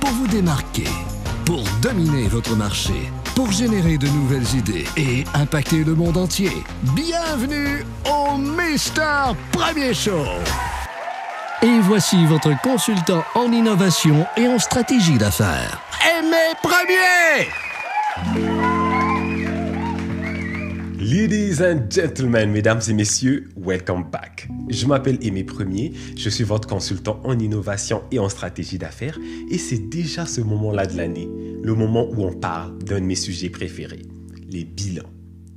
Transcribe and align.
pour 0.00 0.10
vous 0.10 0.26
démarquer, 0.28 0.88
pour 1.44 1.64
dominer 1.82 2.28
votre 2.28 2.54
marché, 2.54 3.10
pour 3.34 3.50
générer 3.50 3.98
de 3.98 4.06
nouvelles 4.06 4.54
idées 4.54 4.86
et 4.96 5.24
impacter 5.34 5.82
le 5.82 5.94
monde 5.94 6.16
entier. 6.16 6.52
Bienvenue 6.94 7.84
au 8.04 8.36
Mister 8.36 9.32
Premier 9.50 9.94
Show. 9.94 10.24
Et 11.62 11.80
voici 11.80 12.24
votre 12.26 12.60
consultant 12.60 13.24
en 13.34 13.50
innovation 13.50 14.26
et 14.36 14.46
en 14.46 14.58
stratégie 14.58 15.18
d'affaires. 15.18 15.80
Aimé 16.18 16.54
Premier! 16.62 17.48
Ladies 21.26 21.62
and 21.62 21.88
gentlemen, 21.88 22.50
mesdames 22.50 22.82
et 22.86 22.92
messieurs, 22.92 23.48
welcome 23.56 24.04
back. 24.12 24.46
Je 24.68 24.84
m'appelle 24.84 25.16
Aimé 25.22 25.42
Premier, 25.42 25.94
je 26.18 26.28
suis 26.28 26.44
votre 26.44 26.68
consultant 26.68 27.18
en 27.24 27.38
innovation 27.38 28.02
et 28.12 28.18
en 28.18 28.28
stratégie 28.28 28.76
d'affaires 28.76 29.18
et 29.50 29.56
c'est 29.56 29.88
déjà 29.88 30.26
ce 30.26 30.42
moment-là 30.42 30.84
de 30.84 30.98
l'année, 30.98 31.26
le 31.62 31.72
moment 31.72 32.06
où 32.10 32.24
on 32.24 32.32
parle 32.34 32.76
d'un 32.80 33.00
de 33.00 33.06
mes 33.06 33.14
sujets 33.14 33.48
préférés, 33.48 34.02
les 34.50 34.64
bilans. 34.64 35.08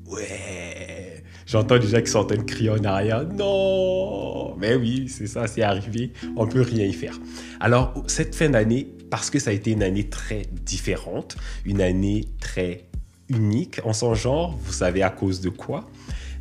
Ouais, 0.05 1.21
j'entends 1.45 1.79
déjà 1.79 2.02
train 2.02 2.23
de 2.23 2.43
crier 2.43 2.70
en 2.70 2.84
arrière, 2.85 3.27
non, 3.27 4.55
mais 4.55 4.76
oui, 4.76 5.09
c'est 5.09 5.27
ça, 5.27 5.48
c'est 5.48 5.63
arrivé, 5.63 6.13
on 6.38 6.48
peut 6.48 6.62
rien 6.62 6.85
y 6.85 6.93
faire. 6.93 7.20
Alors, 7.59 7.93
cette 8.07 8.35
fin 8.35 8.48
d'année, 8.48 8.88
parce 9.09 9.29
que 9.29 9.38
ça 9.38 9.49
a 9.49 9.54
été 9.54 9.71
une 9.71 9.84
année 9.84 10.07
très 10.07 10.43
différente, 10.63 11.35
une 11.65 11.81
année 11.81 12.23
très 12.40 12.87
unique 13.30 13.81
en 13.84 13.94
son 13.94 14.16
genre, 14.16 14.58
vous 14.58 14.73
savez 14.73 15.04
à 15.04 15.09
cause 15.09 15.41
de 15.41 15.49
quoi, 15.49 15.90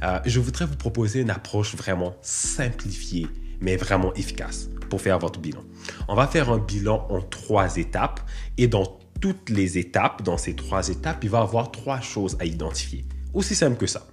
euh, 0.03 0.19
je 0.25 0.41
voudrais 0.41 0.67
vous 0.67 0.77
proposer 0.77 1.21
une 1.21 1.31
approche 1.31 1.75
vraiment 1.75 2.17
simplifiée, 2.23 3.27
mais 3.60 3.77
vraiment 3.77 4.13
efficace 4.15 4.69
pour 4.91 5.01
faire 5.01 5.19
votre 5.19 5.41
bilan. 5.41 5.63
On 6.09 6.15
va 6.15 6.27
faire 6.27 6.51
un 6.51 6.59
bilan 6.59 7.07
en 7.10 7.21
trois 7.23 7.77
étapes 7.77 8.21
et 8.59 8.69
dans 8.69 8.99
toutes 9.21 9.51
les 9.51 9.79
étapes, 9.79 10.23
dans 10.23 10.37
ces 10.37 10.55
trois 10.55 10.88
étapes, 10.88 11.25
il 11.25 11.30
va 11.30 11.38
y 11.38 11.43
avoir 11.43 11.71
trois 11.71 12.01
choses 12.01 12.37
à 12.38 12.45
identifier. 12.45 13.05
Aussi 13.32 13.55
simple 13.55 13.77
que 13.77 13.87
ça. 13.87 14.07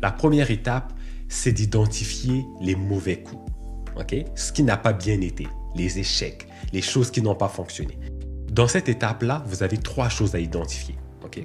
La 0.00 0.10
première 0.10 0.50
étape, 0.50 0.92
c'est 1.28 1.52
d'identifier 1.52 2.44
les 2.60 2.74
mauvais 2.74 3.22
coups. 3.22 3.50
ok? 3.96 4.16
Ce 4.34 4.52
qui 4.52 4.62
n'a 4.62 4.76
pas 4.76 4.92
bien 4.92 5.20
été, 5.20 5.46
les 5.74 5.98
échecs, 5.98 6.46
les 6.72 6.82
choses 6.82 7.10
qui 7.10 7.22
n'ont 7.22 7.34
pas 7.34 7.48
fonctionné. 7.48 7.98
Dans 8.50 8.66
cette 8.66 8.88
étape-là, 8.88 9.44
vous 9.46 9.62
avez 9.62 9.78
trois 9.78 10.08
choses 10.08 10.34
à 10.34 10.40
identifier. 10.40 10.96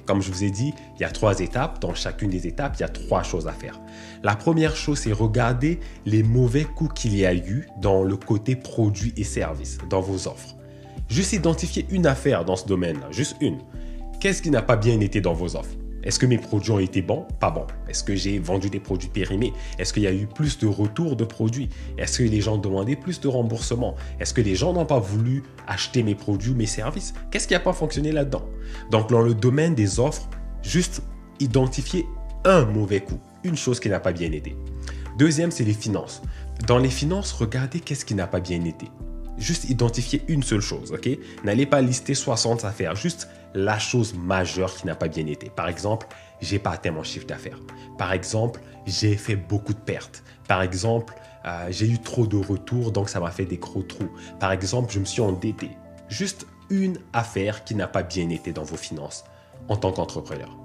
Comme 0.06 0.22
je 0.22 0.30
vous 0.30 0.44
ai 0.44 0.50
dit, 0.50 0.74
il 0.96 1.02
y 1.02 1.04
a 1.04 1.10
trois 1.10 1.40
étapes. 1.40 1.80
Dans 1.80 1.94
chacune 1.94 2.30
des 2.30 2.46
étapes, 2.46 2.76
il 2.78 2.80
y 2.80 2.84
a 2.84 2.88
trois 2.88 3.22
choses 3.22 3.46
à 3.46 3.52
faire. 3.52 3.80
La 4.22 4.34
première 4.34 4.76
chose, 4.76 4.98
c'est 4.98 5.12
regarder 5.12 5.80
les 6.04 6.22
mauvais 6.22 6.64
coûts 6.64 6.88
qu'il 6.88 7.16
y 7.16 7.24
a 7.26 7.34
eu 7.34 7.68
dans 7.80 8.02
le 8.02 8.16
côté 8.16 8.56
produits 8.56 9.12
et 9.16 9.24
services, 9.24 9.78
dans 9.88 10.00
vos 10.00 10.28
offres. 10.28 10.56
Juste 11.08 11.32
identifier 11.32 11.86
une 11.90 12.06
affaire 12.06 12.44
dans 12.44 12.56
ce 12.56 12.66
domaine-là, 12.66 13.08
juste 13.10 13.36
une. 13.40 13.58
Qu'est-ce 14.20 14.42
qui 14.42 14.50
n'a 14.50 14.62
pas 14.62 14.76
bien 14.76 14.98
été 15.00 15.20
dans 15.20 15.34
vos 15.34 15.56
offres? 15.56 15.74
Est-ce 16.06 16.20
que 16.20 16.26
mes 16.26 16.38
produits 16.38 16.70
ont 16.70 16.78
été 16.78 17.02
bons? 17.02 17.26
Pas 17.40 17.50
bons. 17.50 17.66
Est-ce 17.88 18.04
que 18.04 18.14
j'ai 18.14 18.38
vendu 18.38 18.70
des 18.70 18.78
produits 18.78 19.08
périmés? 19.08 19.52
Est-ce 19.76 19.92
qu'il 19.92 20.04
y 20.04 20.06
a 20.06 20.12
eu 20.12 20.28
plus 20.28 20.56
de 20.56 20.68
retours 20.68 21.16
de 21.16 21.24
produits? 21.24 21.68
Est-ce 21.98 22.18
que 22.18 22.22
les 22.22 22.40
gens 22.40 22.58
demandaient 22.58 22.94
plus 22.94 23.20
de 23.20 23.26
remboursement 23.26 23.96
Est-ce 24.20 24.32
que 24.32 24.40
les 24.40 24.54
gens 24.54 24.72
n'ont 24.72 24.86
pas 24.86 25.00
voulu 25.00 25.42
acheter 25.66 26.04
mes 26.04 26.14
produits 26.14 26.52
ou 26.52 26.54
mes 26.54 26.66
services? 26.66 27.12
Qu'est-ce 27.32 27.48
qui 27.48 27.54
n'a 27.54 27.60
pas 27.60 27.72
fonctionné 27.72 28.12
là-dedans? 28.12 28.44
Donc, 28.92 29.10
dans 29.10 29.20
le 29.20 29.34
domaine 29.34 29.74
des 29.74 29.98
offres, 29.98 30.28
juste 30.62 31.02
identifier 31.40 32.06
un 32.44 32.64
mauvais 32.66 33.00
coup, 33.00 33.18
une 33.42 33.56
chose 33.56 33.80
qui 33.80 33.88
n'a 33.88 33.98
pas 33.98 34.12
bien 34.12 34.30
été. 34.30 34.56
Deuxième, 35.18 35.50
c'est 35.50 35.64
les 35.64 35.72
finances. 35.72 36.22
Dans 36.68 36.78
les 36.78 36.88
finances, 36.88 37.32
regardez 37.32 37.80
qu'est-ce 37.80 38.04
qui 38.04 38.14
n'a 38.14 38.28
pas 38.28 38.38
bien 38.38 38.64
été. 38.64 38.86
Juste 39.38 39.68
identifier 39.68 40.22
une 40.28 40.44
seule 40.44 40.60
chose, 40.60 40.92
ok? 40.92 41.08
N'allez 41.42 41.66
pas 41.66 41.82
lister 41.82 42.14
60 42.14 42.64
affaires, 42.64 42.94
juste 42.94 43.28
la 43.54 43.78
chose 43.78 44.14
majeure 44.14 44.74
qui 44.74 44.86
n'a 44.86 44.94
pas 44.94 45.08
bien 45.08 45.26
été. 45.26 45.50
Par 45.50 45.68
exemple, 45.68 46.06
j'ai 46.40 46.58
pas 46.58 46.70
atteint 46.72 46.90
mon 46.90 47.02
chiffre 47.02 47.26
d'affaires. 47.26 47.58
Par 47.98 48.12
exemple, 48.12 48.60
j'ai 48.86 49.16
fait 49.16 49.36
beaucoup 49.36 49.74
de 49.74 49.78
pertes. 49.78 50.22
Par 50.48 50.62
exemple, 50.62 51.14
euh, 51.46 51.68
j'ai 51.70 51.88
eu 51.88 51.98
trop 51.98 52.26
de 52.26 52.36
retours, 52.36 52.92
donc 52.92 53.08
ça 53.08 53.20
m'a 53.20 53.30
fait 53.30 53.44
des 53.44 53.58
gros 53.58 53.82
trous. 53.82 54.10
Par 54.40 54.52
exemple, 54.52 54.92
je 54.92 54.98
me 54.98 55.04
suis 55.04 55.22
endetté. 55.22 55.70
Juste 56.08 56.46
une 56.70 56.98
affaire 57.12 57.64
qui 57.64 57.74
n'a 57.74 57.86
pas 57.86 58.02
bien 58.02 58.28
été 58.30 58.52
dans 58.52 58.64
vos 58.64 58.76
finances 58.76 59.24
en 59.68 59.76
tant 59.76 59.92
qu'entrepreneur. 59.92 60.56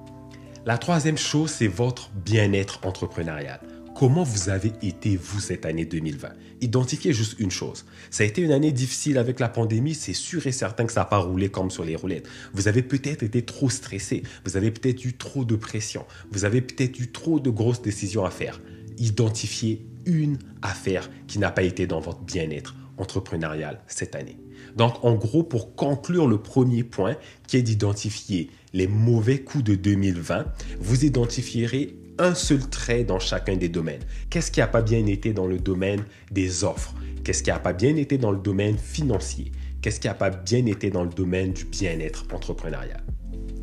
La 0.66 0.78
troisième 0.78 1.18
chose, 1.18 1.52
c'est 1.52 1.68
votre 1.68 2.10
bien-être 2.12 2.80
entrepreneurial. 2.86 3.60
Comment 4.02 4.24
vous 4.24 4.50
avez 4.50 4.72
été, 4.82 5.16
vous, 5.16 5.40
cette 5.40 5.64
année 5.64 5.86
2020 5.86 6.30
Identifiez 6.62 7.14
juste 7.14 7.40
une 7.40 7.52
chose. 7.52 7.86
Ça 8.10 8.24
a 8.24 8.26
été 8.26 8.42
une 8.42 8.52
année 8.52 8.72
difficile 8.72 9.20
avec 9.20 9.40
la 9.40 9.48
pandémie, 9.48 9.94
c'est 9.94 10.14
sûr 10.14 10.48
et 10.48 10.52
certain 10.52 10.88
que 10.88 10.92
ça 10.92 11.02
n'a 11.02 11.06
pas 11.06 11.20
roulé 11.20 11.50
comme 11.50 11.70
sur 11.70 11.86
les 11.86 11.96
roulettes. 11.96 12.28
Vous 12.56 12.68
avez 12.68 12.82
peut-être 12.82 13.22
été 13.22 13.44
trop 13.44 13.70
stressé, 13.70 14.24
vous 14.44 14.58
avez 14.58 14.72
peut-être 14.72 15.06
eu 15.06 15.14
trop 15.14 15.46
de 15.46 15.56
pression, 15.56 16.04
vous 16.32 16.46
avez 16.46 16.64
peut-être 16.64 17.00
eu 17.00 17.12
trop 17.12 17.40
de 17.40 17.52
grosses 17.52 17.84
décisions 17.84 18.26
à 18.26 18.32
faire. 18.32 18.60
Identifiez 18.98 19.86
une 20.08 20.40
affaire 20.64 21.08
qui 21.28 21.38
n'a 21.38 21.52
pas 21.52 21.62
été 21.62 21.86
dans 21.86 22.00
votre 22.00 22.22
bien-être 22.22 22.76
entrepreneurial 22.98 23.82
cette 23.86 24.16
année. 24.16 24.40
Donc, 24.76 24.96
en 25.06 25.14
gros, 25.14 25.44
pour 25.44 25.76
conclure 25.76 26.26
le 26.26 26.40
premier 26.40 26.84
point, 26.84 27.18
qui 27.46 27.58
est 27.58 27.62
d'identifier 27.62 28.50
les 28.74 28.88
mauvais 28.88 29.42
coups 29.42 29.64
de 29.64 29.76
2020, 29.76 30.46
vous 30.80 31.06
identifierez 31.06 32.01
un 32.22 32.36
seul 32.36 32.60
trait 32.70 33.04
dans 33.04 33.20
chacun 33.20 33.56
des 33.58 33.70
domaines. 33.70 34.02
Qu'est-ce 34.30 34.52
qui 34.52 34.60
n'a 34.60 34.68
pas 34.68 34.82
bien 34.82 35.06
été 35.08 35.34
dans 35.34 35.48
le 35.48 35.58
domaine 35.58 36.04
des 36.30 36.64
offres? 36.64 36.94
Qu'est-ce 37.24 37.42
qui 37.42 37.50
n'a 37.50 37.60
pas 37.60 37.74
bien 37.74 37.96
été 37.96 38.18
dans 38.18 38.32
le 38.32 38.38
domaine 38.38 38.78
financier? 38.78 39.52
Qu'est-ce 39.82 40.00
qui 40.00 40.08
n'a 40.08 40.14
pas 40.14 40.30
bien 40.30 40.66
été 40.68 40.92
dans 40.92 41.04
le 41.04 41.10
domaine 41.10 41.54
du 41.54 41.66
bien-être 41.66 42.26
entrepreneurial? 42.32 43.04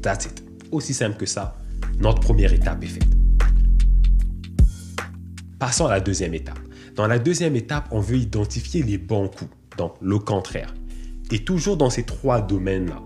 That's 0.02 0.26
it. 0.26 0.44
Aussi 0.72 0.92
simple 0.92 1.16
que 1.16 1.26
ça, 1.26 1.56
notre 2.00 2.20
première 2.20 2.52
étape 2.52 2.82
est 2.82 2.88
faite. 2.88 3.08
Passons 5.60 5.86
à 5.86 5.90
la 5.90 6.00
deuxième 6.00 6.34
étape. 6.34 6.58
Dans 6.96 7.06
la 7.06 7.20
deuxième 7.20 7.54
étape, 7.54 7.88
on 7.92 8.00
veut 8.00 8.16
identifier 8.16 8.82
les 8.82 8.98
bons 8.98 9.28
coups, 9.28 9.50
donc 9.76 9.94
le 10.00 10.19
contraire. 10.19 10.75
Et 11.30 11.44
toujours 11.44 11.76
dans 11.76 11.90
ces 11.90 12.02
trois 12.02 12.40
domaines-là, 12.40 13.00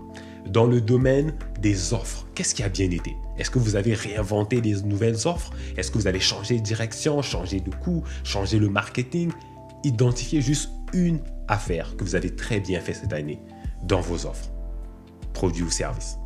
dans 0.47 0.65
le 0.65 0.81
domaine 0.81 1.33
des 1.59 1.93
offres, 1.93 2.25
qu'est-ce 2.35 2.53
qui 2.53 2.63
a 2.63 2.69
bien 2.69 2.89
été? 2.89 3.15
Est-ce 3.37 3.49
que 3.49 3.59
vous 3.59 3.75
avez 3.75 3.93
réinventé 3.93 4.61
des 4.61 4.81
nouvelles 4.81 5.27
offres? 5.27 5.51
Est-ce 5.77 5.91
que 5.91 5.97
vous 5.97 6.07
avez 6.07 6.19
changé 6.19 6.59
de 6.59 6.63
direction, 6.63 7.21
changé 7.21 7.59
de 7.59 7.71
coût, 7.71 8.03
changé 8.23 8.59
le 8.59 8.69
marketing? 8.69 9.31
Identifiez 9.83 10.41
juste 10.41 10.69
une 10.93 11.19
affaire 11.47 11.95
que 11.97 12.03
vous 12.03 12.15
avez 12.15 12.35
très 12.35 12.59
bien 12.59 12.79
fait 12.79 12.93
cette 12.93 13.13
année 13.13 13.39
dans 13.83 14.01
vos 14.01 14.25
offres, 14.25 14.51
produits 15.33 15.63
ou 15.63 15.71
services. 15.71 16.17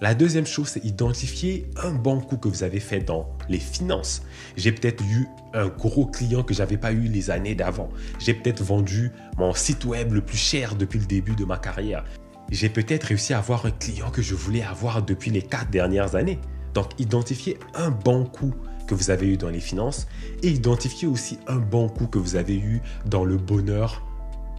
La 0.00 0.14
deuxième 0.14 0.46
chose, 0.46 0.68
c'est 0.68 0.84
identifier 0.84 1.68
un 1.82 1.90
bon 1.90 2.20
coup 2.20 2.36
que 2.36 2.46
vous 2.46 2.62
avez 2.62 2.78
fait 2.78 3.00
dans 3.00 3.28
les 3.48 3.58
finances. 3.58 4.22
J'ai 4.56 4.70
peut-être 4.70 5.02
eu 5.02 5.26
un 5.54 5.66
gros 5.66 6.06
client 6.06 6.44
que 6.44 6.54
j'avais 6.54 6.76
pas 6.76 6.92
eu 6.92 7.08
les 7.08 7.30
années 7.30 7.56
d'avant. 7.56 7.88
J'ai 8.20 8.34
peut-être 8.34 8.62
vendu 8.62 9.10
mon 9.38 9.52
site 9.54 9.84
web 9.84 10.12
le 10.12 10.20
plus 10.20 10.38
cher 10.38 10.76
depuis 10.76 11.00
le 11.00 11.06
début 11.06 11.34
de 11.34 11.44
ma 11.44 11.58
carrière 11.58 12.04
j'ai 12.50 12.68
peut-être 12.68 13.04
réussi 13.04 13.34
à 13.34 13.38
avoir 13.38 13.66
un 13.66 13.70
client 13.70 14.10
que 14.10 14.22
je 14.22 14.34
voulais 14.34 14.62
avoir 14.62 15.02
depuis 15.02 15.30
les 15.30 15.42
quatre 15.42 15.70
dernières 15.70 16.14
années. 16.14 16.38
Donc, 16.74 16.88
identifiez 16.98 17.58
un 17.74 17.90
bon 17.90 18.24
coup 18.24 18.54
que 18.86 18.94
vous 18.94 19.10
avez 19.10 19.26
eu 19.26 19.36
dans 19.36 19.50
les 19.50 19.60
finances 19.60 20.06
et 20.42 20.48
identifiez 20.48 21.06
aussi 21.08 21.38
un 21.46 21.56
bon 21.56 21.88
coup 21.88 22.06
que 22.06 22.18
vous 22.18 22.36
avez 22.36 22.56
eu 22.56 22.80
dans 23.06 23.24
le 23.24 23.36
bonheur 23.36 24.02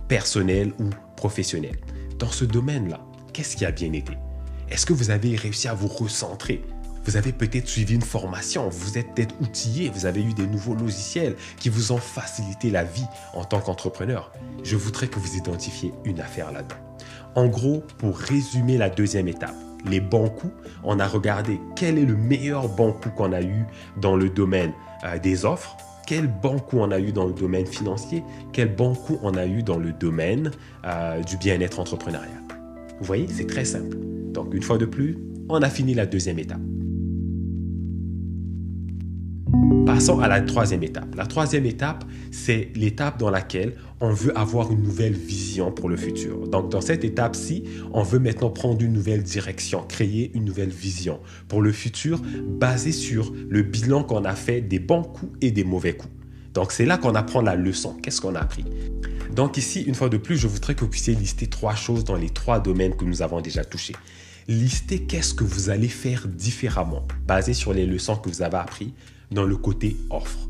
personnel 0.07 0.73
ou 0.79 0.89
professionnel. 1.15 1.77
Dans 2.17 2.31
ce 2.31 2.45
domaine-là, 2.45 2.99
qu'est-ce 3.33 3.55
qui 3.55 3.65
a 3.65 3.71
bien 3.71 3.93
été? 3.93 4.13
Est-ce 4.69 4.85
que 4.85 4.93
vous 4.93 5.09
avez 5.09 5.35
réussi 5.35 5.67
à 5.67 5.73
vous 5.73 5.87
recentrer? 5.87 6.61
Vous 7.05 7.17
avez 7.17 7.31
peut-être 7.31 7.67
suivi 7.67 7.95
une 7.95 8.01
formation, 8.01 8.69
vous 8.69 8.97
êtes 8.97 9.15
peut-être 9.15 9.33
outillé, 9.41 9.89
vous 9.89 10.05
avez 10.05 10.21
eu 10.21 10.33
des 10.33 10.45
nouveaux 10.45 10.75
logiciels 10.75 11.35
qui 11.57 11.69
vous 11.69 11.91
ont 11.91 11.97
facilité 11.97 12.69
la 12.69 12.83
vie 12.83 13.07
en 13.33 13.45
tant 13.45 13.61
qu'entrepreneur. 13.61 14.31
Je 14.63 14.75
voudrais 14.75 15.07
que 15.07 15.19
vous 15.19 15.37
identifiez 15.37 15.91
une 16.05 16.19
affaire 16.19 16.51
là-dedans. 16.51 16.88
En 17.39 17.47
gros, 17.47 17.83
pour 17.99 18.17
résumer 18.17 18.77
la 18.77 18.89
deuxième 18.89 19.29
étape, 19.29 19.55
les 19.89 20.01
bons 20.01 20.27
coups, 20.27 20.51
on 20.83 20.99
a 20.99 21.07
regardé 21.07 21.57
quel 21.77 21.97
est 21.97 22.03
le 22.03 22.17
meilleur 22.17 22.67
bon 22.67 22.91
coup 22.91 23.11
qu'on 23.11 23.31
a 23.31 23.41
eu 23.41 23.63
dans 24.01 24.17
le 24.17 24.29
domaine 24.29 24.73
euh, 25.05 25.17
des 25.19 25.45
offres, 25.45 25.77
quel 26.05 26.27
bon 26.27 26.59
coup 26.59 26.79
on 26.79 26.91
a 26.91 26.99
eu 26.99 27.13
dans 27.13 27.25
le 27.25 27.31
domaine 27.31 27.65
financier, 27.65 28.25
quel 28.51 28.75
bon 28.75 28.93
coup 28.93 29.19
on 29.23 29.35
a 29.35 29.45
eu 29.45 29.63
dans 29.63 29.77
le 29.77 29.93
domaine 29.93 30.51
euh, 30.83 31.23
du 31.23 31.37
bien-être 31.37 31.79
entrepreneurial. 31.79 32.43
Vous 32.99 33.05
voyez, 33.05 33.27
c'est 33.29 33.47
très 33.47 33.63
simple. 33.63 33.95
Donc, 34.33 34.53
une 34.53 34.63
fois 34.63 34.77
de 34.77 34.85
plus, 34.85 35.17
on 35.47 35.61
a 35.61 35.69
fini 35.69 35.93
la 35.93 36.07
deuxième 36.07 36.39
étape. 36.39 36.59
Passons 39.85 40.19
à 40.19 40.27
la 40.27 40.41
troisième 40.41 40.83
étape. 40.83 41.15
La 41.15 41.25
troisième 41.25 41.65
étape, 41.65 42.03
c'est 42.31 42.69
l'étape 42.75 43.17
dans 43.17 43.29
laquelle 43.29 43.75
on 44.01 44.11
veut 44.13 44.37
avoir 44.37 44.71
une 44.71 44.81
nouvelle 44.81 45.13
vision 45.13 45.71
pour 45.71 45.89
le 45.89 45.97
futur. 45.97 46.47
Donc, 46.47 46.69
dans 46.69 46.81
cette 46.81 47.03
étape-ci, 47.03 47.63
on 47.91 48.03
veut 48.03 48.19
maintenant 48.19 48.49
prendre 48.49 48.81
une 48.81 48.93
nouvelle 48.93 49.23
direction, 49.23 49.83
créer 49.87 50.31
une 50.33 50.45
nouvelle 50.45 50.69
vision 50.69 51.19
pour 51.47 51.61
le 51.61 51.71
futur 51.71 52.21
basée 52.47 52.91
sur 52.91 53.33
le 53.49 53.61
bilan 53.61 54.03
qu'on 54.03 54.23
a 54.23 54.35
fait 54.35 54.61
des 54.61 54.79
bons 54.79 55.03
coups 55.03 55.31
et 55.41 55.51
des 55.51 55.63
mauvais 55.63 55.93
coups. 55.93 56.13
Donc, 56.53 56.71
c'est 56.71 56.85
là 56.85 56.97
qu'on 56.97 57.15
apprend 57.15 57.41
la 57.41 57.55
leçon. 57.55 57.95
Qu'est-ce 58.01 58.21
qu'on 58.21 58.35
a 58.35 58.39
appris? 58.39 58.65
Donc 59.31 59.57
ici, 59.57 59.81
une 59.83 59.95
fois 59.95 60.09
de 60.09 60.17
plus, 60.17 60.37
je 60.37 60.47
voudrais 60.47 60.73
que 60.75 60.81
vous 60.81 60.89
puissiez 60.89 61.13
lister 61.13 61.47
trois 61.47 61.75
choses 61.75 62.03
dans 62.03 62.15
les 62.15 62.29
trois 62.29 62.59
domaines 62.59 62.95
que 62.95 63.05
nous 63.05 63.21
avons 63.21 63.41
déjà 63.41 63.63
touchés. 63.63 63.95
Listez 64.47 65.03
qu'est-ce 65.03 65.35
que 65.35 65.43
vous 65.43 65.69
allez 65.69 65.87
faire 65.87 66.27
différemment, 66.27 67.07
basé 67.27 67.53
sur 67.53 67.73
les 67.73 67.85
leçons 67.85 68.15
que 68.15 68.27
vous 68.27 68.41
avez 68.41 68.57
apprises 68.57 68.91
dans 69.31 69.43
le 69.43 69.55
côté 69.55 69.95
offre. 70.09 70.48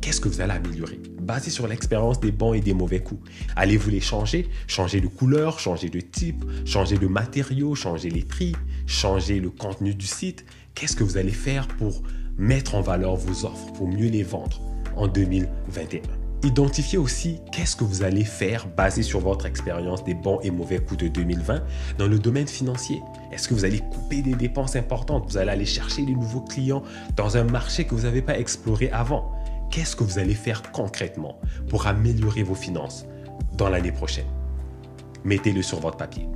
Qu'est-ce 0.00 0.20
que 0.20 0.28
vous 0.28 0.40
allez 0.40 0.52
améliorer? 0.52 0.98
Basé 1.20 1.50
sur 1.50 1.68
l'expérience 1.68 2.20
des 2.20 2.32
bons 2.32 2.54
et 2.54 2.60
des 2.60 2.72
mauvais 2.72 3.00
coups. 3.00 3.22
Allez-vous 3.54 3.90
les 3.90 4.00
changer? 4.00 4.48
Changer 4.66 5.00
de 5.00 5.06
couleur, 5.06 5.58
changer 5.58 5.90
de 5.90 6.00
type, 6.00 6.44
changer 6.64 6.96
de 6.96 7.06
matériaux, 7.06 7.74
changer 7.74 8.08
les 8.08 8.22
prix, 8.22 8.56
changer 8.86 9.40
le 9.40 9.50
contenu 9.50 9.94
du 9.94 10.06
site? 10.06 10.44
Qu'est-ce 10.74 10.96
que 10.96 11.04
vous 11.04 11.18
allez 11.18 11.32
faire 11.32 11.68
pour 11.68 12.02
mettre 12.38 12.74
en 12.74 12.80
valeur 12.80 13.16
vos 13.16 13.44
offres, 13.44 13.72
pour 13.74 13.88
mieux 13.88 14.08
les 14.08 14.22
vendre 14.22 14.60
en 14.96 15.06
2021 15.06 16.00
Identifiez 16.42 16.96
aussi 16.96 17.38
qu'est-ce 17.52 17.76
que 17.76 17.84
vous 17.84 18.02
allez 18.02 18.24
faire 18.24 18.66
basé 18.66 19.02
sur 19.02 19.20
votre 19.20 19.44
expérience 19.44 20.02
des 20.04 20.14
bons 20.14 20.40
et 20.40 20.50
mauvais 20.50 20.78
coups 20.78 21.02
de 21.02 21.08
2020 21.08 21.62
dans 21.98 22.06
le 22.06 22.18
domaine 22.18 22.48
financier. 22.48 23.02
Est-ce 23.30 23.46
que 23.46 23.52
vous 23.52 23.66
allez 23.66 23.80
couper 23.80 24.22
des 24.22 24.34
dépenses 24.34 24.74
importantes? 24.74 25.24
Vous 25.28 25.36
allez 25.36 25.50
aller 25.50 25.66
chercher 25.66 26.06
des 26.06 26.14
nouveaux 26.14 26.40
clients 26.40 26.82
dans 27.14 27.36
un 27.36 27.44
marché 27.44 27.84
que 27.84 27.94
vous 27.94 28.04
n'avez 28.04 28.22
pas 28.22 28.38
exploré 28.38 28.90
avant? 28.90 29.34
Qu'est-ce 29.70 29.94
que 29.94 30.02
vous 30.02 30.18
allez 30.18 30.34
faire 30.34 30.72
concrètement 30.72 31.40
pour 31.68 31.86
améliorer 31.86 32.42
vos 32.42 32.56
finances 32.56 33.06
dans 33.56 33.68
l'année 33.68 33.92
prochaine? 33.92 34.26
Mettez-le 35.22 35.62
sur 35.62 35.78
votre 35.78 35.96
papier. 35.96 36.26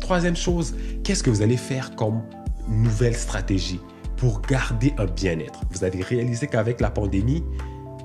Troisième 0.00 0.36
chose, 0.36 0.76
qu'est-ce 1.02 1.22
que 1.22 1.30
vous 1.30 1.40
allez 1.40 1.56
faire 1.56 1.96
comme 1.96 2.20
nouvelle 2.68 3.16
stratégie 3.16 3.80
pour 4.18 4.42
garder 4.42 4.92
un 4.98 5.06
bien-être? 5.06 5.62
Vous 5.70 5.84
avez 5.84 6.02
réalisé 6.02 6.46
qu'avec 6.46 6.82
la 6.82 6.90
pandémie, 6.90 7.42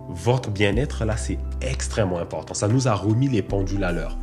votre 0.07 0.49
bien-être, 0.49 1.03
là, 1.03 1.17
c'est 1.17 1.37
extrêmement 1.59 2.19
important. 2.19 2.53
Ça 2.53 2.69
nous 2.69 2.87
a 2.87 2.93
remis 2.93 3.27
les 3.27 3.41
pendules 3.41 3.83
à 3.83 3.91
l'heure. 3.91 4.17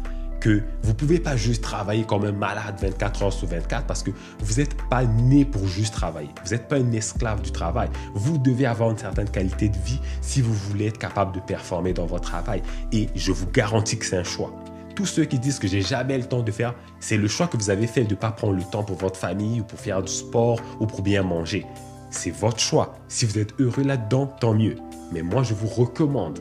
Vous 0.47 0.89
ne 0.91 0.95
pouvez 0.95 1.19
pas 1.19 1.37
juste 1.37 1.63
travailler 1.63 2.05
comme 2.05 2.25
un 2.25 2.33
malade 2.33 2.77
24 2.81 3.23
heures 3.23 3.33
sur 3.33 3.49
24 3.49 3.87
parce 3.87 4.03
que 4.03 4.11
vous 4.41 4.55
n'êtes 4.55 4.77
pas 4.89 5.05
né 5.05 5.45
pour 5.45 5.67
juste 5.67 5.95
travailler. 5.95 6.31
Vous 6.45 6.53
n'êtes 6.53 6.69
pas 6.69 6.77
un 6.77 6.93
esclave 6.93 7.43
du 7.43 7.51
travail. 7.51 7.89
Vous 8.15 8.39
devez 8.39 8.67
avoir 8.67 8.91
une 8.91 8.99
certaine 8.99 9.29
qualité 9.29 9.69
de 9.69 9.77
vie 9.79 10.01
si 10.21 10.41
vous 10.41 10.55
voulez 10.55 10.87
être 10.87 10.99
capable 10.99 11.33
de 11.33 11.41
performer 11.41 11.93
dans 11.93 12.07
votre 12.07 12.25
travail. 12.25 12.63
Et 12.93 13.09
je 13.15 13.33
vous 13.33 13.47
garantis 13.51 13.99
que 13.99 14.07
c'est 14.07 14.17
un 14.17 14.25
choix. 14.25 14.53
Tous 14.95 15.07
ceux 15.07 15.25
qui 15.25 15.39
disent 15.39 15.59
que 15.59 15.69
j'ai 15.69 15.83
jamais 15.83 16.17
le 16.17 16.25
temps 16.25 16.43
de 16.43 16.51
faire, 16.51 16.75
c'est 17.01 17.19
le 17.19 17.29
choix 17.29 17.49
que 17.49 17.57
vous 17.57 17.69
avez 17.69 17.87
fait 17.87 18.05
de 18.05 18.15
ne 18.15 18.19
pas 18.19 18.31
prendre 18.31 18.55
le 18.55 18.63
temps 18.63 18.83
pour 18.83 18.97
votre 18.97 19.19
famille 19.19 19.61
ou 19.61 19.65
pour 19.65 19.79
faire 19.79 20.03
du 20.03 20.13
sport 20.13 20.59
ou 20.81 20.87
pour 20.87 21.03
bien 21.03 21.23
manger. 21.23 21.67
C'est 22.11 22.31
votre 22.31 22.61
choix. 22.61 22.95
Si 23.09 23.27
vous 23.27 23.39
êtes 23.39 23.61
heureux 23.61 23.83
là-dedans, 23.83 24.27
tant 24.27 24.55
mieux. 24.55 24.77
Mais 25.13 25.23
moi, 25.23 25.43
je 25.43 25.53
vous 25.53 25.67
recommande, 25.67 26.39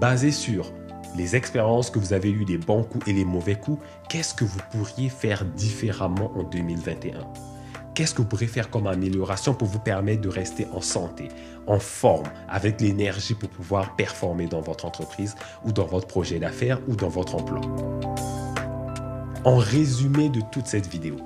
basé 0.00 0.30
sur 0.30 0.72
les 1.16 1.36
expériences 1.36 1.90
que 1.90 1.98
vous 1.98 2.12
avez 2.12 2.30
eues, 2.30 2.44
les 2.44 2.58
bons 2.58 2.84
coups 2.84 3.06
et 3.08 3.12
les 3.12 3.24
mauvais 3.24 3.54
coups, 3.54 3.82
qu'est-ce 4.08 4.34
que 4.34 4.44
vous 4.44 4.60
pourriez 4.70 5.08
faire 5.08 5.44
différemment 5.44 6.32
en 6.36 6.42
2021 6.42 7.20
Qu'est-ce 7.94 8.14
que 8.14 8.22
vous 8.22 8.28
pourriez 8.28 8.46
faire 8.46 8.70
comme 8.70 8.86
amélioration 8.86 9.52
pour 9.52 9.68
vous 9.68 9.78
permettre 9.78 10.22
de 10.22 10.30
rester 10.30 10.66
en 10.72 10.80
santé, 10.80 11.28
en 11.66 11.78
forme, 11.78 12.26
avec 12.48 12.80
l'énergie 12.80 13.34
pour 13.34 13.50
pouvoir 13.50 13.96
performer 13.96 14.46
dans 14.46 14.62
votre 14.62 14.86
entreprise 14.86 15.34
ou 15.64 15.72
dans 15.72 15.84
votre 15.84 16.06
projet 16.06 16.38
d'affaires 16.38 16.80
ou 16.88 16.96
dans 16.96 17.10
votre 17.10 17.34
emploi? 17.34 17.60
En 19.44 19.56
résumé 19.56 20.30
de 20.30 20.40
toute 20.52 20.66
cette 20.66 20.86
vidéo, 20.86 21.16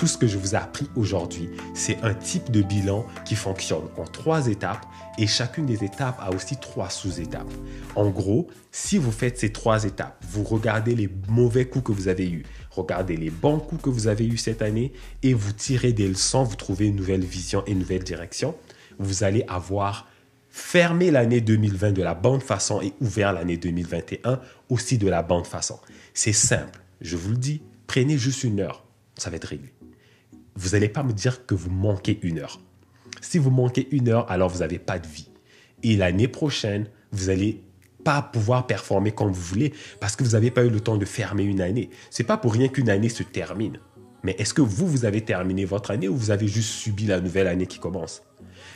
tout 0.00 0.06
ce 0.06 0.16
que 0.16 0.26
je 0.26 0.38
vous 0.38 0.54
ai 0.54 0.56
appris 0.56 0.88
aujourd'hui, 0.96 1.50
c'est 1.74 1.98
un 2.02 2.14
type 2.14 2.50
de 2.50 2.62
bilan 2.62 3.06
qui 3.26 3.34
fonctionne 3.34 3.84
en 3.98 4.04
trois 4.04 4.46
étapes 4.46 4.86
et 5.18 5.26
chacune 5.26 5.66
des 5.66 5.84
étapes 5.84 6.18
a 6.22 6.30
aussi 6.34 6.56
trois 6.56 6.88
sous-étapes. 6.88 7.52
En 7.96 8.08
gros, 8.08 8.48
si 8.72 8.96
vous 8.96 9.12
faites 9.12 9.38
ces 9.38 9.52
trois 9.52 9.84
étapes, 9.84 10.24
vous 10.26 10.42
regardez 10.42 10.94
les 10.94 11.10
mauvais 11.28 11.66
coups 11.66 11.84
que 11.84 11.92
vous 11.92 12.08
avez 12.08 12.30
eus, 12.30 12.44
regardez 12.70 13.18
les 13.18 13.28
bons 13.28 13.58
coups 13.58 13.82
que 13.82 13.90
vous 13.90 14.08
avez 14.08 14.26
eus 14.26 14.38
cette 14.38 14.62
année 14.62 14.94
et 15.22 15.34
vous 15.34 15.52
tirez 15.52 15.92
des 15.92 16.08
leçons, 16.08 16.44
vous 16.44 16.56
trouvez 16.56 16.86
une 16.86 16.96
nouvelle 16.96 17.20
vision 17.20 17.62
et 17.66 17.72
une 17.72 17.80
nouvelle 17.80 18.02
direction, 18.02 18.54
vous 18.98 19.22
allez 19.22 19.44
avoir 19.48 20.08
fermé 20.48 21.10
l'année 21.10 21.42
2020 21.42 21.92
de 21.92 22.02
la 22.02 22.14
bonne 22.14 22.40
façon 22.40 22.80
et 22.80 22.94
ouvert 23.02 23.34
l'année 23.34 23.58
2021 23.58 24.40
aussi 24.70 24.96
de 24.96 25.10
la 25.10 25.22
bonne 25.22 25.44
façon. 25.44 25.78
C'est 26.14 26.32
simple, 26.32 26.80
je 27.02 27.18
vous 27.18 27.32
le 27.32 27.36
dis, 27.36 27.60
prenez 27.86 28.16
juste 28.16 28.44
une 28.44 28.60
heure, 28.60 28.86
ça 29.20 29.30
va 29.30 29.36
être 29.36 29.44
réglé 29.44 29.72
vous 30.60 30.70
n'allez 30.70 30.88
pas 30.88 31.02
me 31.02 31.12
dire 31.12 31.46
que 31.46 31.54
vous 31.54 31.70
manquez 31.70 32.18
une 32.22 32.38
heure. 32.38 32.60
Si 33.20 33.38
vous 33.38 33.50
manquez 33.50 33.88
une 33.92 34.08
heure, 34.08 34.30
alors 34.30 34.50
vous 34.50 34.60
n'avez 34.60 34.78
pas 34.78 34.98
de 34.98 35.06
vie. 35.06 35.30
Et 35.82 35.96
l'année 35.96 36.28
prochaine, 36.28 36.86
vous 37.12 37.26
n'allez 37.26 37.62
pas 38.04 38.22
pouvoir 38.22 38.66
performer 38.66 39.12
comme 39.12 39.30
vous 39.30 39.40
voulez 39.40 39.72
parce 40.00 40.16
que 40.16 40.24
vous 40.24 40.30
n'avez 40.30 40.50
pas 40.50 40.64
eu 40.64 40.70
le 40.70 40.80
temps 40.80 40.96
de 40.96 41.04
fermer 41.04 41.44
une 41.44 41.60
année. 41.60 41.90
C'est 42.10 42.24
pas 42.24 42.36
pour 42.36 42.52
rien 42.52 42.68
qu'une 42.68 42.90
année 42.90 43.08
se 43.08 43.22
termine. 43.22 43.78
Mais 44.22 44.36
est-ce 44.38 44.52
que 44.52 44.60
vous, 44.60 44.86
vous 44.86 45.04
avez 45.06 45.22
terminé 45.22 45.64
votre 45.64 45.90
année 45.90 46.08
ou 46.08 46.16
vous 46.16 46.30
avez 46.30 46.46
juste 46.46 46.70
subi 46.70 47.06
la 47.06 47.20
nouvelle 47.20 47.46
année 47.46 47.66
qui 47.66 47.78
commence? 47.78 48.22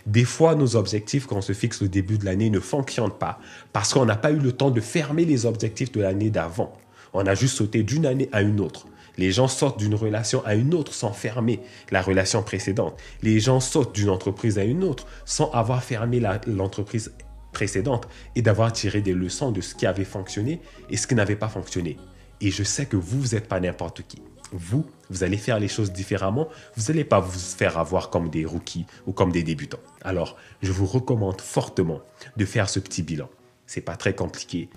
Des 0.07 0.25
fois, 0.25 0.55
nos 0.55 0.77
objectifs 0.77 1.27
qu'on 1.27 1.43
se 1.43 1.53
fixe 1.53 1.83
au 1.83 1.89
début 1.89 2.17
de 2.17 2.25
l'année 2.25 2.49
ne 2.49 2.61
fonctionnent 2.61 3.19
pas 3.19 3.39
parce 3.73 3.93
qu'on 3.93 4.07
n'a 4.07 4.17
pas 4.17 4.31
eu 4.31 4.39
le 4.39 4.53
temps 4.53 4.71
de 4.71 4.81
fermer 4.81 5.25
les 5.25 5.45
objectifs 5.45 5.93
de 5.93 6.01
l'année 6.01 6.31
d'avant. 6.31 6.73
On 7.13 7.27
a 7.27 7.35
juste 7.35 7.57
sauté 7.57 7.83
d'une 7.83 8.07
année 8.07 8.29
à 8.33 8.43
une 8.43 8.61
autre. 8.61 8.87
Les 9.17 9.33
gens 9.33 9.49
sortent 9.49 9.79
d'une 9.79 9.95
relation 9.95 10.45
à 10.45 10.55
une 10.55 10.75
autre 10.75 10.93
sans 10.93 11.13
fermer 11.13 11.61
la 11.91 12.03
relation 12.03 12.43
précédente. 12.43 13.01
Les 13.23 13.41
gens 13.41 13.61
sortent 13.61 13.95
d'une 13.95 14.11
entreprise 14.11 14.59
à 14.59 14.65
une 14.65 14.85
autre 14.85 15.07
sans 15.25 15.51
avoir 15.51 15.83
fermé 15.85 16.21
l'entreprise 16.47 17.13
précédente 17.53 18.09
et 18.35 18.43
d'avoir 18.43 18.73
tiré 18.73 19.01
des 19.01 19.15
leçons 19.15 19.53
de 19.53 19.61
ce 19.61 19.75
qui 19.75 19.87
avait 19.87 20.05
fonctionné 20.05 20.61
et 20.91 20.97
ce 20.97 21.07
qui 21.07 21.15
n'avait 21.15 21.37
pas 21.37 21.49
fonctionné. 21.49 21.97
Et 22.41 22.51
je 22.51 22.63
sais 22.63 22.87
que 22.87 22.97
vous, 22.97 23.21
vous 23.21 23.35
n'êtes 23.35 23.49
pas 23.49 23.61
n'importe 23.61 24.03
qui. 24.07 24.21
Vous, 24.53 24.85
vous 25.11 25.25
allez 25.25 25.37
faire 25.37 25.59
les 25.59 25.69
choses 25.69 25.93
différemment. 25.93 26.49
Vous 26.77 26.93
n'allez 26.93 27.05
pas 27.05 27.21
vous 27.21 27.39
faire 27.39 27.79
avoir 27.79 28.11
comme 28.11 28.29
des 28.29 28.45
rookies 28.45 28.87
ou 29.07 29.13
comme 29.13 29.33
des 29.33 29.43
débutants. 29.43 29.79
Alors, 30.03 30.37
je 30.63 30.73
vous 30.73 30.87
recommande 30.87 31.41
fortement 31.41 32.01
de 32.37 32.45
faire 32.45 32.69
ce 32.69 32.81
petit 32.81 33.03
bilan. 33.03 33.29
C'est 33.67 33.81
pas 33.81 33.97
très 33.97 34.15
compliqué. 34.15 34.69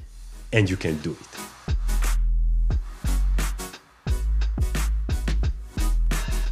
And 0.53 0.65
you 0.65 0.77
can 0.77 0.93
do 1.03 1.11
it. 1.11 1.46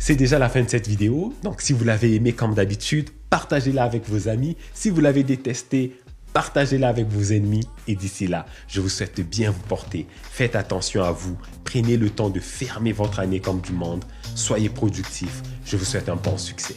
C'est 0.07 0.15
déjà 0.15 0.37
la 0.37 0.49
fin 0.49 0.61
de 0.61 0.69
cette 0.69 0.87
vidéo. 0.87 1.33
Donc 1.41 1.61
si 1.61 1.73
vous 1.73 1.83
l'avez 1.83 2.13
aimé 2.13 2.31
comme 2.31 2.53
d'habitude, 2.53 3.09
partagez-la 3.31 3.83
avec 3.83 4.07
vos 4.07 4.27
amis. 4.27 4.55
Si 4.75 4.91
vous 4.91 5.01
l'avez 5.01 5.23
détesté, 5.23 5.99
partagez-la 6.31 6.89
avec 6.89 7.07
vos 7.07 7.33
ennemis. 7.33 7.67
Et 7.87 7.95
d'ici 7.95 8.27
là, 8.27 8.45
je 8.67 8.81
vous 8.81 8.89
souhaite 8.89 9.19
bien 9.27 9.49
vous 9.49 9.63
porter. 9.67 10.05
Faites 10.21 10.55
attention 10.55 11.03
à 11.03 11.09
vous. 11.09 11.35
Prenez 11.63 11.97
le 11.97 12.11
temps 12.11 12.29
de 12.29 12.39
fermer 12.39 12.91
votre 12.91 13.19
année 13.19 13.39
comme 13.39 13.61
du 13.61 13.71
monde. 13.71 14.05
Soyez 14.35 14.69
productif. 14.69 15.41
Je 15.65 15.75
vous 15.75 15.85
souhaite 15.85 16.07
un 16.07 16.17
bon 16.17 16.37
succès. 16.37 16.75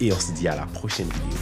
Et 0.00 0.10
on 0.10 0.18
se 0.18 0.32
dit 0.32 0.48
à 0.48 0.56
la 0.56 0.64
prochaine 0.64 1.08
vidéo. 1.08 1.40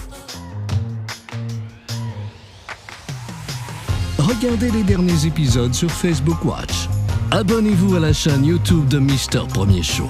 Regardez 4.18 4.72
les 4.72 4.82
derniers 4.82 5.26
épisodes 5.26 5.74
sur 5.74 5.92
Facebook 5.92 6.44
Watch. 6.44 6.88
Abonnez-vous 7.30 7.94
à 7.94 8.00
la 8.00 8.12
chaîne 8.12 8.44
YouTube 8.44 8.88
de 8.88 8.98
Mister 8.98 9.42
Premier 9.48 9.84
Show. 9.84 10.08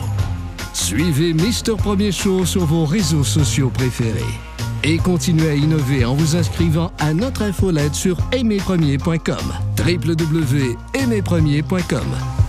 Suivez 0.80 1.34
Mister 1.34 1.74
Premier 1.76 2.10
Show 2.10 2.46
sur 2.46 2.64
vos 2.64 2.86
réseaux 2.86 3.22
sociaux 3.22 3.70
préférés. 3.70 4.24
Et 4.82 4.96
continuez 4.96 5.50
à 5.50 5.54
innover 5.54 6.06
en 6.06 6.14
vous 6.14 6.36
inscrivant 6.36 6.90
à 6.98 7.12
notre 7.12 7.42
infolette 7.42 7.94
sur 7.94 8.16
aimerpremier.com. 8.32 9.52
www.aimerpremier.com 9.78 12.39